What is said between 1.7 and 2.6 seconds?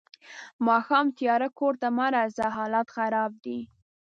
ته مه راځه